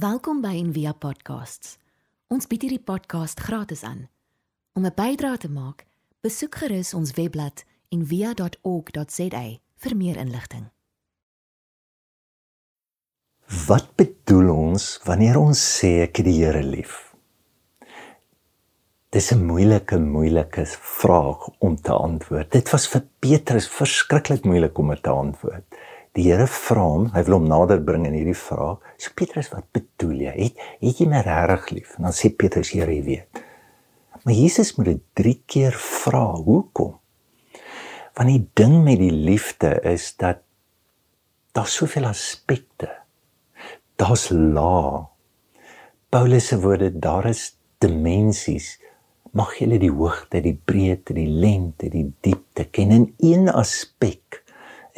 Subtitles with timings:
[0.00, 1.74] Welkom by Envia Podcasts.
[2.32, 4.06] Ons bied hierdie podcast gratis aan.
[4.72, 5.84] Om 'n bydrae te maak,
[6.24, 9.42] besoek gerus ons webblad en via.org.za
[9.76, 10.70] vir meer inligting.
[13.66, 17.14] Wat bedoel ons wanneer ons sê ek het die Here lief?
[19.10, 22.52] Dis 'n moeilike moeilike vraag om te antwoord.
[22.52, 25.64] Dit was vir Petrus verskriklik moeilik om dit te antwoord.
[26.18, 28.80] Die Here vra hom, hy wil hom nader bring in hierdie vraag.
[28.98, 30.34] So Petrus, wat bedoel jy?
[30.40, 31.94] Het, het jy my regtig lief?
[31.98, 33.44] En dan sê Petrus, Here, jy weet.
[34.24, 36.24] Maar Jesus moet dit 3 keer vra.
[36.44, 36.96] Hoekom?
[38.18, 40.42] Want die ding met die liefde is dat
[41.56, 42.90] daar soveel aspekte.
[43.96, 45.06] Daar's la.
[46.10, 48.74] Paulus se woorde, daar is dimensies.
[49.32, 54.39] Mag jy die hoogte, die breedte, die lengte, die diepte ken in een aspek.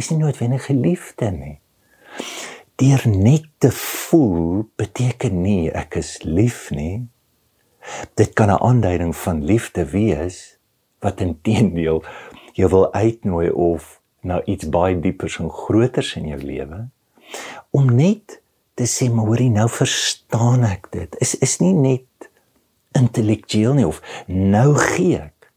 [0.03, 1.59] Is nie noodwendig geliefde nie.
[2.83, 7.07] Deur net te voel beteken nie ek is lief nie.
[8.19, 10.59] Dit kan 'n aanduiding van liefde wees
[11.03, 12.03] wat intedeel
[12.55, 16.87] jy wil uitnooi of na iets baie diepers en groters in jou lewe
[17.71, 18.39] om net
[18.79, 22.29] te sê maar hoorie nou verstaan ek dit is is nie net
[22.99, 25.51] intellektueel nie of nou gee ek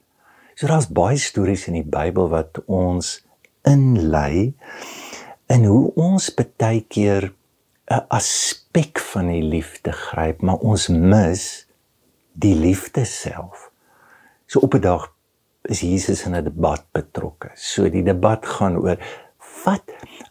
[0.56, 3.20] so daar's baie stories in die Bybel wat ons
[3.70, 4.54] inlei
[5.54, 7.34] in hoe ons baie keer
[7.92, 11.68] 'n aspek van die liefde gryp maar ons mis
[12.34, 13.72] die liefde self
[14.46, 15.16] so op 'n dag
[15.68, 17.50] is Jesus in 'n debat betrokke.
[17.54, 18.98] So die debat gaan oor
[19.66, 19.84] wat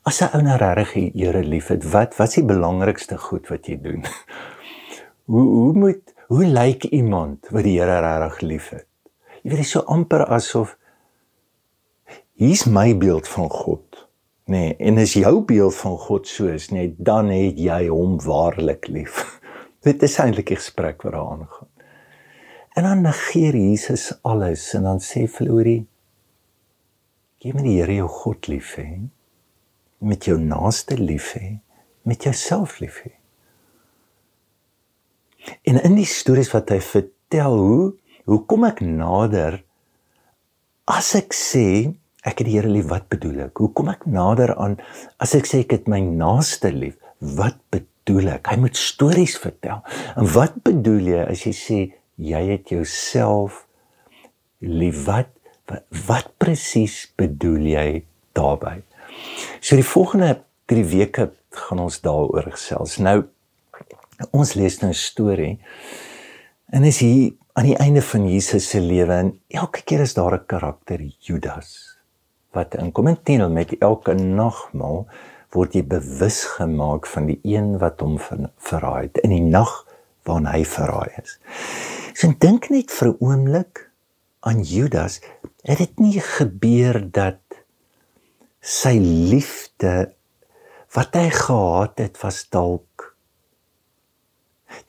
[0.02, 3.66] as 'n ou nou regtig die Here liefhet, wat wat is die belangrikste goed wat
[3.66, 4.04] jy doen?
[5.30, 8.86] hoe hoe moet hoe lyk iemand wat die Here regtig liefhet?
[9.42, 10.76] Jy weet dit is so amper asof
[12.40, 14.08] hier's my beeld van God.
[14.44, 18.88] Nee, en as jou beeld van God so is, nee, dan het jy hom waarlik
[18.92, 19.40] lief.
[19.86, 21.70] dit is eintlik 'n gesprek wat daar aangaan.
[22.74, 25.86] En dan negeer Jesus alles en dan sê Florie
[27.38, 28.88] gee my die Here jou God lief hê
[30.04, 31.58] met jou naaste lief hê
[32.08, 33.12] met jouself lief hê.
[35.68, 37.92] En in die stories wat hy vertel hoe
[38.24, 39.60] hoe kom ek nader
[40.88, 41.92] as ek sê
[42.24, 43.58] ek het die Here lief wat bedoel ek?
[43.58, 44.78] Hoe kom ek nader aan
[45.18, 46.96] as ek sê ek het my naaste lief?
[47.20, 48.48] Wat bedoel ek?
[48.48, 49.84] Hy moet stories vertel.
[50.16, 51.80] En wat bedoel jy as jy sê
[52.16, 53.64] jy het jouself
[54.60, 55.30] lief wat
[55.66, 57.88] wat, wat presies bedoel jy
[58.36, 58.82] daarbey
[59.60, 60.36] so die volgende
[60.70, 63.24] 3 weke gaan ons daaroor gesels nou
[64.30, 65.58] ons lees nou 'n storie
[66.72, 70.34] en is hier aan die einde van Jesus se lewe en elke keer is daar
[70.34, 71.93] 'n karakter Judas
[72.54, 75.04] wat inkom en teen met elke nagmaal
[75.54, 79.72] word jy bewus gemaak van die een wat hom verraai het in die nag
[80.26, 81.38] waarin hy verraai is.
[82.14, 83.90] So dink net vir 'n oomblik
[84.40, 85.20] aan Judas.
[85.62, 87.40] Het dit nie gebeur dat
[88.60, 90.14] sy liefde
[90.94, 93.13] wat hy gehad het was dalk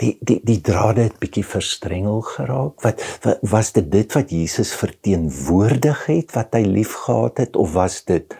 [0.01, 2.81] die die die drade het bietjie verstrengel geraak.
[2.81, 8.03] Wat, wat was dit dit wat Jesus verteenwoordig het wat hy liefgehad het of was
[8.05, 8.35] dit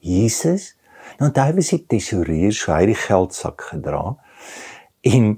[0.00, 0.74] Jesus?
[1.18, 4.16] Nou daai was die tesourier, so hy het die geldsak gedra.
[5.06, 5.36] En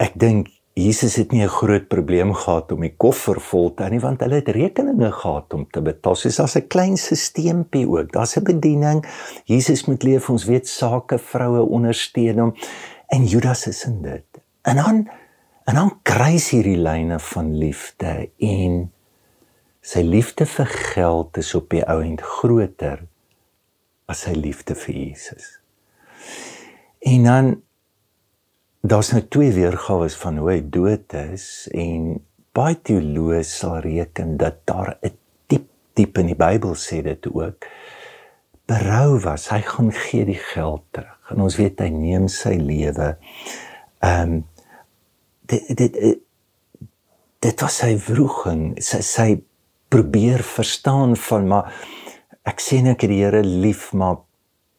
[0.00, 3.90] ek dink Jesus het nie 'n groot probleem gehad om die koffer vol te hou
[3.92, 6.14] nie want hulle het rekeninge gehad om te betaal.
[6.14, 8.12] Soos as 'n klein stelseltjie ook.
[8.12, 9.04] Daar's 'n bediening.
[9.44, 12.54] Jesus moet leef ons weet sake vroue ondersteun hom
[13.08, 14.29] en Judas is in dit.
[14.70, 15.08] En dan
[15.64, 18.78] en dan kruis hierdie lyne van liefde en
[19.86, 23.04] sy liefde vir geld is op die ou end groter
[24.10, 25.52] as sy liefde vir Jesus.
[27.06, 27.52] En dan
[28.80, 32.18] daar's nou twee weergawe van hoe hy dood is en
[32.56, 35.16] baie teoloë sal reken dat daar 'n
[35.46, 37.66] diep diep in die Bybel sê dit ook
[38.66, 43.16] berou was hy gaan gee die geld terug en ons weet hy neem sy lewe
[44.00, 44.44] ehm um,
[45.50, 46.00] dit dit
[47.40, 49.28] dit was sy vroeging sy sy
[49.90, 51.72] probeer verstaan van maar
[52.46, 54.22] ek sê net die Here lief maar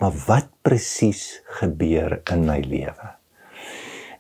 [0.02, 3.22] maar wat presies gebeur in my lewe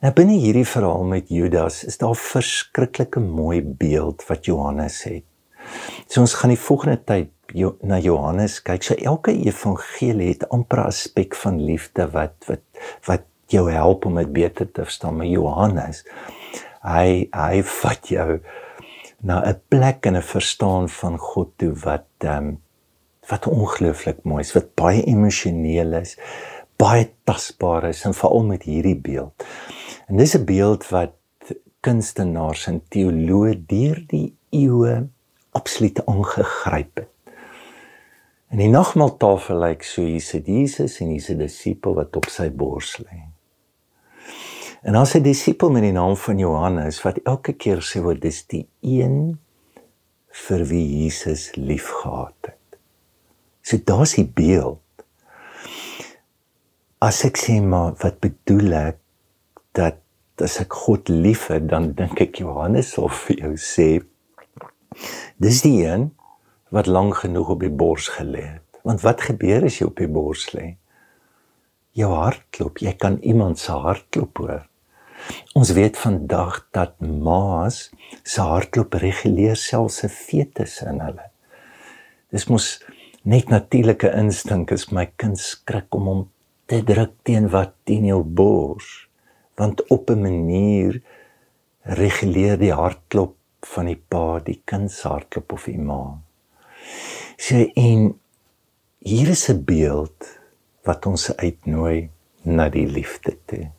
[0.01, 5.25] Nou binne hierdie verhaal met Judas is daar 'n verskriklike mooi beeld wat Johannes het.
[6.07, 7.29] So ons gaan die volgende tyd
[7.81, 8.83] na Johannes kyk.
[8.83, 12.63] So elke evangelie het amper 'n aspek van liefde wat wat
[13.05, 15.17] wat jou help om dit beter te verstaan.
[15.17, 16.03] Maar Johannes
[16.81, 18.39] hy hy vat jou
[19.21, 22.59] na 'n plek en 'n verstaan van God toe wat ehm um,
[23.29, 26.17] wat ongelooflik mooi is, wat baie emosioneel is,
[26.75, 29.45] baie tasbaar is en veral met hierdie beeld.
[30.07, 31.13] En dis 'n beeld wat
[31.79, 35.07] kunstenaars en teoloë deur die eeue
[35.51, 37.07] absoluut aangegryp het.
[38.51, 42.49] En die nagmaaltafel lyk so hier sit Jesus en hier's 'n disipel wat op sy
[42.49, 43.31] bors lê.
[44.81, 48.45] En as 'n disipel met die naam van Johannes wat elke keer sê wat dis
[48.47, 49.37] die een
[50.27, 52.79] vir wie Jesus liefgehad het.
[53.61, 54.81] So daar's die beeld.
[56.97, 58.97] As ek sê maar wat bedoel ek
[59.71, 60.01] dat
[60.41, 64.01] as ek God liefhet dan dink ek Johannes sal vir jou sê
[65.37, 66.09] dis die een
[66.69, 68.81] wat lank genoeg op die bors gelê het.
[68.83, 70.75] Want wat gebeur as jy op die bors lê?
[71.93, 74.70] Jou hart klop, jy kan iemand se hart klop hoor.
[75.53, 77.89] Ons weet vandag dat maas
[78.23, 81.27] se hartklop reguleer selfs 'n fetus in hulle.
[82.31, 82.83] Dis mos
[83.23, 86.21] net natuurlike instink as my kind skrik om hom
[86.65, 89.07] te druk teen wat teen jou bors
[89.59, 91.01] want op 'n manier
[91.83, 93.35] reguleer die hartklop
[93.73, 96.17] van die pa die kind se hartklop of die ma.
[97.37, 98.19] Sy en
[98.99, 100.39] hier is 'n beeld
[100.83, 102.09] wat ons uitnooi
[102.43, 103.71] na die liefde toe.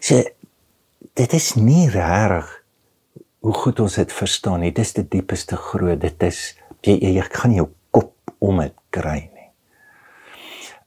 [0.00, 0.22] Sy
[1.18, 2.48] dit is nie reg
[3.42, 4.70] hoe goed ons dit verstaan nie.
[4.70, 6.00] Dit is die diepste groot.
[6.00, 6.52] Dit is
[6.86, 9.48] jy jy gaan jou kop om dit kry nie.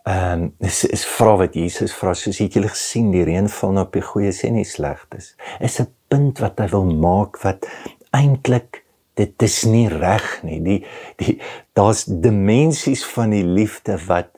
[0.05, 3.73] Ehm um, dis is vra wat Jesus vra soos het julle gesien die reën val
[3.73, 5.33] nou op die goeie sê nie slegtes.
[5.59, 7.65] Is 'n punt wat hy wil maak wat
[8.13, 8.83] eintlik
[9.15, 10.59] dit is nie reg nie.
[10.59, 10.85] Die
[11.17, 11.39] die
[11.73, 14.31] daar's dimensies van die liefde wat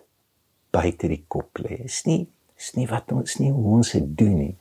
[0.71, 1.83] buite die kop lê.
[1.83, 4.55] Is nie is nie wat ons nie hoe ons dit doen nie.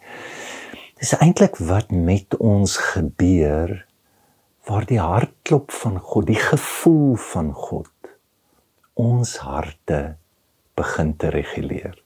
[1.01, 3.75] Dis eintlik wat met ons gebeur
[4.67, 7.93] waar die hartklop van God, die gevoel van God
[8.97, 10.17] ons harte
[10.77, 11.97] begin te reguleer.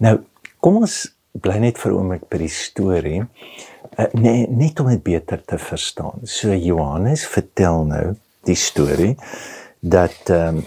[0.00, 0.16] Nou,
[0.64, 3.22] kom ons bly net vir 'n oomblik by die storie.
[3.98, 6.20] Uh, nee, net om dit beter te verstaan.
[6.24, 9.16] So Johannes vertel nou die storie
[9.80, 10.64] dat ehm um,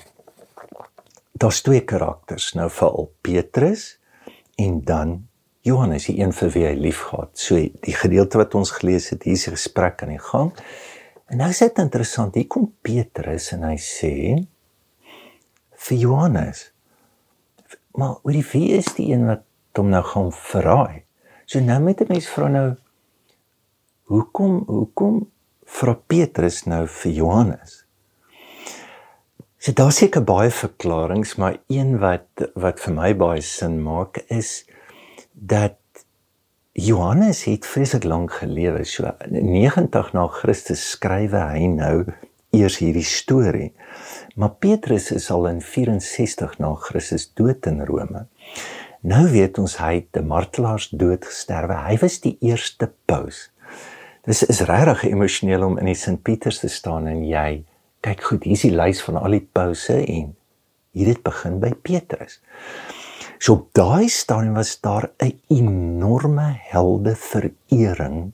[1.36, 3.98] daar's twee karakters, nou veral Petrus
[4.56, 5.28] en dan
[5.66, 7.32] Johannes, die een vir wie hy liefgehad.
[7.34, 10.54] So die gedeelte wat ons gelees het, hier is 'n gesprek aan die gang.
[11.26, 14.46] En nou is dit interessant, hier kom Petrus en hy sê
[15.72, 16.72] vir Johannes,
[17.94, 19.44] maar wie wie is die een wat
[19.74, 21.04] hom nou gaan verraai?
[21.46, 22.76] So nou met 'n mens vra nou
[24.04, 25.32] hoekom hoekom
[25.66, 27.85] vra Petrus nou vir Johannes?
[29.66, 34.60] So daar seker baie verklaringe, maar een wat wat vir my baie sin maak is
[35.34, 36.04] dat
[36.78, 38.84] Johannes het vreeslik lank gelewe.
[38.86, 42.06] So 90 na Christus skrywe hy nou
[42.54, 43.72] eers hierdie storie.
[44.38, 48.28] Maar Petrus is al in 64 na Christus dood in Rome.
[49.02, 51.82] Nou weet ons hy het 'n martelaars dood gesterwe.
[51.90, 53.50] Hy was die eerste paus.
[54.30, 57.66] Dis is regtig emosioneel om in die Sint Pieters te staan en jy
[58.06, 60.34] kyk goed, hier is die lys van al die pause en
[60.96, 62.40] hier het begin by Petrus.
[63.42, 68.32] So op daai stadium was daar 'n enorme helde verering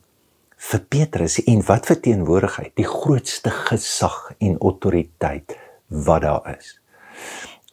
[0.58, 5.58] vir Petrus en wat verteenwoordigheid, die grootste gesag en autoriteit
[5.88, 6.80] wat daar is.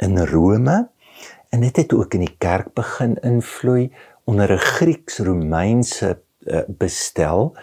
[0.00, 0.88] In Rome
[1.50, 3.92] en dit het ook in die kerk begin invloei
[4.24, 7.56] onder 'n Grieks-Romeinse uh, bestel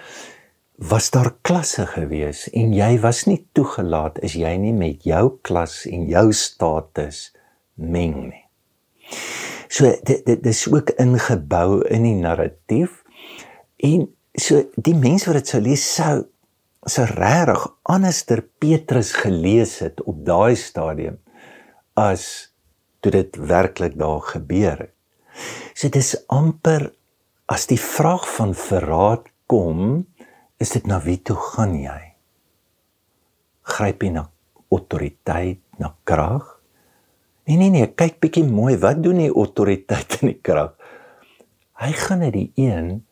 [0.77, 5.85] was daar klasse gewees en jy was nie toegelaat as jy nie met jou klas
[5.87, 7.29] en jou status
[7.79, 8.43] meng nie.
[9.71, 13.03] So dit dit is ook ingebou in die narratief
[13.83, 16.25] en so die mense wat dit sou lees sou
[16.85, 21.17] sou regtig anderster Petrus gelees het op daai stadium
[21.95, 22.51] as
[22.99, 24.93] toe dit werklik daar gebeur het.
[25.73, 26.91] So dis amper
[27.47, 30.03] as die vraag van verraad kom
[30.61, 32.01] is dit na wie toe gaan jy?
[33.75, 34.27] Gryp jy na
[34.71, 36.47] autoriteit, na krag?
[37.45, 40.73] Nee nee nee, kyk bietjie mooi, wat doen die autoriteit en die krag?
[41.81, 43.03] Hy gaan na die een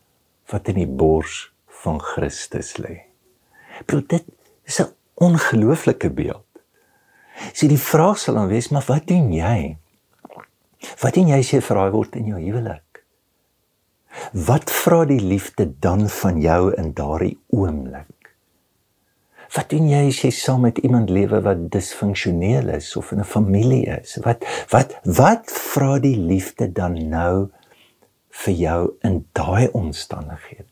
[0.51, 1.51] wat in die bors
[1.83, 3.03] van Christus lê.
[3.83, 4.25] Bedoel dit
[4.63, 6.47] is 'n ongelooflike beeld.
[7.53, 9.77] Sien die vraag sal dan wees, maar wat doen jy?
[11.01, 12.92] Wat doen jy as jy veraai word in jou huwelik?
[14.33, 18.09] Wat vra die liefde dan van jou in daardie oomblik?
[19.53, 23.29] Wat doen jy as jy saam met iemand lewe wat disfunksioneel is of in 'n
[23.35, 24.17] familie is?
[24.25, 27.49] Wat wat wat vra die liefde dan nou
[28.29, 30.69] vir jou in daai omstandighede?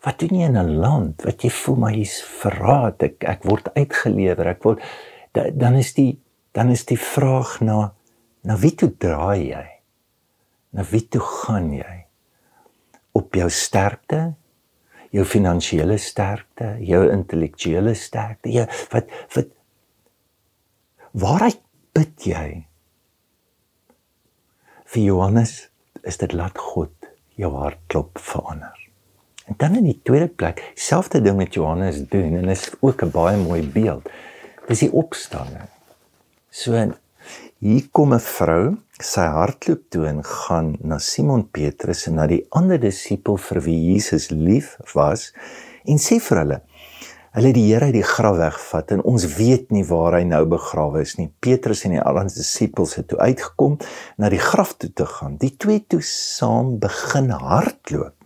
[0.00, 3.74] Wat doen jy in 'n land wat jy voel maar jy's verraad, ek ek word
[3.74, 4.80] uitgelewer, ek word
[5.32, 6.18] dan is die
[6.52, 7.92] dan is die vraag na
[8.42, 9.68] na wie toe draai jy?
[10.72, 11.99] Na wie toe gaan jy?
[13.12, 14.34] Op jou sterkte,
[15.10, 18.52] jou finansiële sterkte, jou intellektuele sterkte.
[18.54, 19.50] Jy wat wat
[21.12, 21.62] waaruit
[21.96, 22.46] bid jy?
[24.90, 25.56] Vir Johannes
[26.06, 26.94] is dit laat God
[27.38, 28.76] jou hartklop verander.
[29.50, 33.10] En dan in die tweede plek, selfde ding met Johannes doen en is ook 'n
[33.10, 34.06] baie mooi beeld.
[34.66, 35.66] Dis die opstanding.
[36.50, 36.94] So
[37.60, 42.46] hier kom 'n vrou, sy hartklop toe en gaan na Simon Petrus en na die
[42.50, 45.32] ander disipel vir wie Jesus lief was
[45.84, 46.60] en sê vir hulle:
[47.30, 51.04] Hulle die Here uit die graf wegvat en ons weet nie waar hy nou begrawe
[51.04, 51.28] is nie.
[51.38, 53.76] Petrus en die ander disipels het toe uitgekom
[54.18, 55.36] na die graf toe te gaan.
[55.38, 58.16] Die twee toe saam begin hardloop.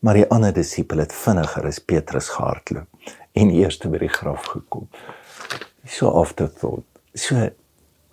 [0.00, 2.88] Maar die ander disipel het vinniger as Petrus gehardloop
[3.36, 4.88] en eers by die graf gekom.
[5.84, 6.56] So afdot.
[7.12, 7.50] So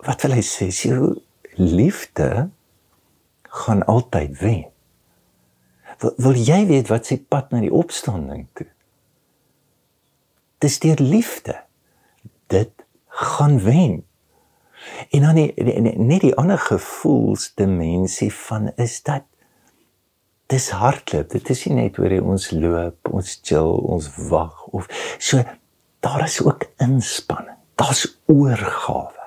[0.06, 0.70] wat wil hy sê?
[0.74, 1.16] So
[1.58, 2.48] liefde
[3.42, 4.66] gaan altyd wen.
[5.98, 8.68] Wil, wil jy weet wat sy pad na die opstanding toe?
[10.62, 11.56] Dis deur liefde.
[12.50, 12.84] Dit
[13.26, 14.02] gaan wen.
[15.10, 15.50] En dan nie,
[15.98, 19.26] nie die ander gevoelsdimensie van is dat
[20.48, 21.30] dis hardloop.
[21.34, 24.86] Dit is nie net oor ons loop, ons chill, ons wag of
[25.18, 25.42] so
[26.06, 27.58] daar is ook inspanning.
[27.78, 29.17] Daar's oorgawe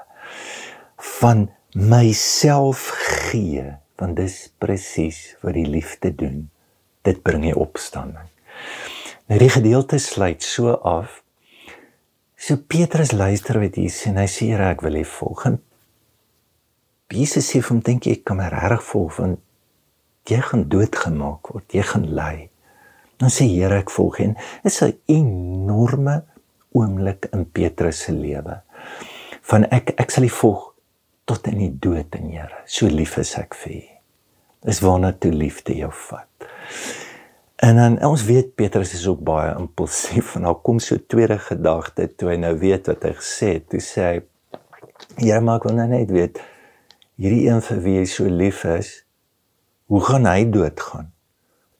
[1.01, 2.89] van myself
[3.29, 3.65] gee,
[3.97, 6.49] want dis presies wat die liefde doen.
[7.05, 8.29] Dit bring jy opstanding.
[9.31, 11.21] Nou die gedeelte sluit so af.
[12.37, 15.45] So Petrus luister wat sê en hy sê ek wil hê volg.
[17.11, 19.39] Jesus sê vir hom dink jy kan my reg volg want
[20.29, 22.49] jy gaan doodgemaak word, jy gaan ly.
[23.21, 26.23] Dan sê Here ek volg en is 'n enorme
[26.73, 28.61] oomblik in Petrus se lewe.
[29.41, 30.70] Van ek ek sal U volg
[31.31, 32.63] tot in die dood in Here.
[32.67, 33.81] So lief is ek vir U.
[34.67, 36.49] Dis waarna toe liefde jou vat.
[37.61, 42.09] En dan ons weet Petrus is ook baie impulsief en daar kom so tweede gedagte
[42.17, 43.69] toe hy nou weet wat hy gesê het.
[43.71, 44.19] Toe sê hy:
[45.21, 46.41] "Here, maar ek wil nou net weet
[47.21, 48.91] hierdie een vir wie jy so lief is,
[49.93, 51.11] hoe gaan hy doodgaan?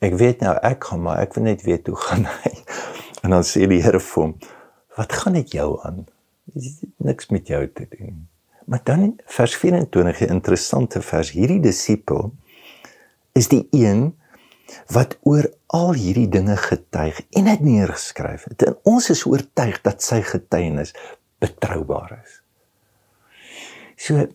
[0.02, 2.54] Ek weet nou ek gaan maar ek wil net weet hoe gaan hy.
[3.22, 4.36] En dan sê die Here vir hom,
[4.98, 6.06] wat gaan dit jou aan?
[6.54, 8.31] Dis niks met jou te doen.
[8.66, 12.34] Maar dan vers 24, 'n interessante vers, hierdie disipel
[13.32, 14.16] is die een
[14.88, 18.64] wat oor al hierdie dinge getuig en dit neergeskryf het.
[18.64, 20.94] En ons is oortuig dat sy getuienis
[21.40, 22.42] betroubaar is.
[23.96, 24.28] So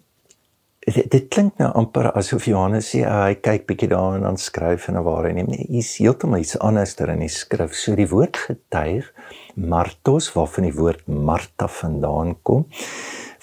[0.86, 4.38] dit, dit klink nou amper asof Johannes sê uh, hy kyk bietjie daar en dan
[4.40, 8.08] skryf en waar hy neem nie is heeltemal iets anderster in die skrif so die
[8.10, 9.08] woord getuig
[9.56, 12.68] martos waarvan die woord marta vandaan kom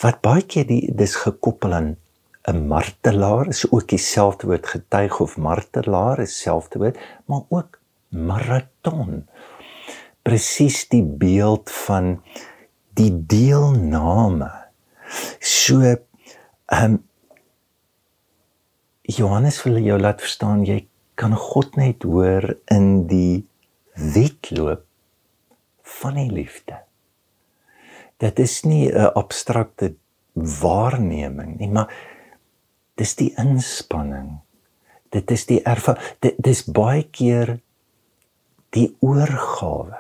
[0.02, 1.96] wat baie keer die dis gekoppel aan
[2.52, 9.28] 'n martelaar is ook dieselfde woord getuig of martelaar is dieselfde woord maar ook maraton
[10.24, 12.22] presies die beeld van
[12.94, 14.52] die deelname
[15.40, 17.04] so ehm um,
[19.04, 20.88] Johannes wil jou laat verstaan jy
[21.20, 23.46] kan God net hoor in die
[23.94, 24.86] wedloop
[26.00, 26.80] van die liefde.
[28.24, 29.96] Dit is nie 'n abstrakte
[30.34, 31.94] waarneming nie, maar
[32.96, 34.40] dis die inspanning.
[35.10, 36.16] Dit is die ervaring.
[36.20, 37.60] Dit dis baie keer
[38.70, 40.00] die oorgawe.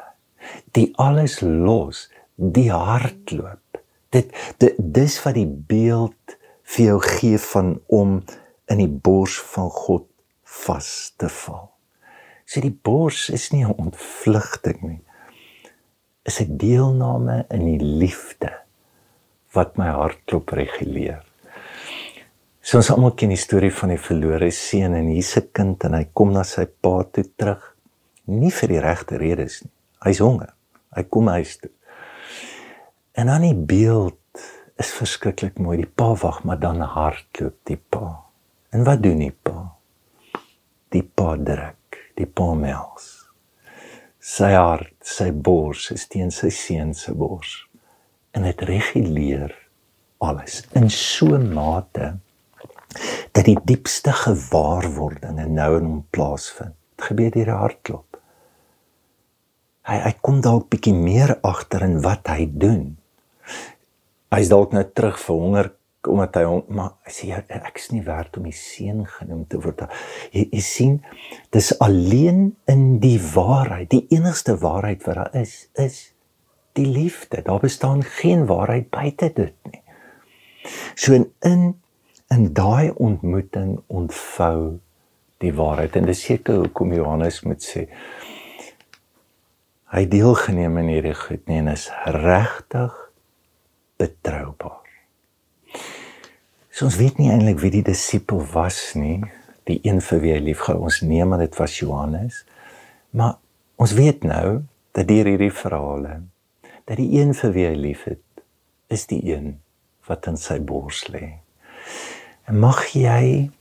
[0.71, 3.81] Die alles los, die hartloop.
[4.09, 8.23] Dit, dit dis wat die beeld vir jou gee van om
[8.71, 10.07] in die bors van God
[10.63, 11.71] vas te val.
[12.45, 15.01] So die bors is nie 'n ontvlugting nie.
[16.23, 18.51] Is 'n deelname in die liefde
[19.53, 21.23] wat my hartklop reguleer.
[22.61, 25.93] So ons almal ken die storie van die verlore seun en hier's 'n kind en
[25.93, 27.75] hy kom na sy pa toe terug.
[28.25, 29.71] Nie vir die regte redes nie.
[30.05, 30.53] Hy's honger.
[30.95, 31.71] Hy kom huis toe.
[33.13, 34.17] En dan die beeld
[34.77, 35.77] is verskriklik mooi.
[35.77, 38.23] Die pa wag, maar dan hardloop die pa.
[38.71, 39.75] En wat doen die pa?
[40.89, 43.09] Die pa druk, die pa mels.
[44.19, 47.67] Sy hart, sy bors is teen sy seun se bors.
[48.33, 49.51] En dit reguleer
[50.23, 52.17] alles in so 'n mate
[53.31, 56.75] dat die diepste gewaarwordinge nou in hom plaasvind.
[56.95, 58.19] Dit gebeur deur die hartklop.
[59.83, 62.97] Hy hy kom dalk bietjie meer agter in wat hy doen.
[64.31, 65.71] Hy's dalk nou terug vir honger
[66.07, 69.59] omdat hy hom maar hy sê ek is nie werd om die seun genoem te
[69.63, 69.85] word.
[70.35, 70.97] Jy, jy sien,
[71.55, 76.01] dis alleen in die waarheid, die enigste waarheid wat daar is, is
[76.77, 77.43] die liefde.
[77.45, 79.81] Daar bestaan geen waarheid buite dit nie.
[80.95, 81.73] So in in,
[82.33, 84.79] in daai ontmoeting ontvou
[85.43, 87.87] die waarheid en dis seker hoekom Johannes moet sê
[89.93, 92.95] hy deelgeneem in hierdie goed nie en is regtig
[94.01, 94.82] betroubaar.
[96.73, 99.19] So ons weet nie eintlik wie die disipel was nie,
[99.69, 100.87] die een vir wie hy liefgehou.
[100.87, 102.39] Ons neem aan dit was Johannes.
[103.13, 103.35] Maar
[103.77, 104.63] ons weet nou
[104.97, 106.23] dat deur hierdie verhale
[106.89, 108.41] dat die een vir wie hy liefhet
[108.91, 109.59] is die een
[110.09, 111.27] wat in sy bors lê.
[112.49, 113.51] En mag jy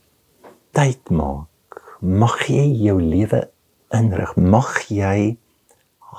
[0.73, 1.77] tyd maak.
[2.01, 3.43] Mag jy jou lewe
[3.93, 4.33] inrig.
[4.41, 5.37] Mag jy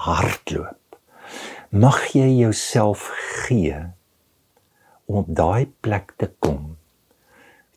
[0.07, 1.03] hardloop.
[1.75, 3.11] Mag jy jouself
[3.43, 3.83] gee
[5.11, 6.77] om op daai plek te kom.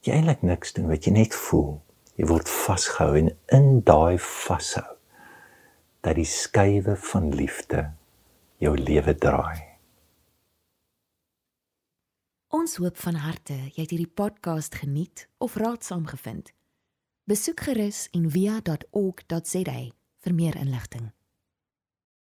[0.08, 1.82] Jy eintlik niks doen, wat jy net voel.
[2.16, 4.94] Jy word vasgehou en in daai vashou
[6.06, 7.82] dat die skuwe van liefde
[8.64, 9.60] jou lewe draai.
[12.56, 16.54] Ons hoop van harte jy het hierdie podcast geniet of raadsaam gevind.
[17.28, 19.80] Besoek gerus en via.ok.za
[20.24, 21.12] vir meer inligting.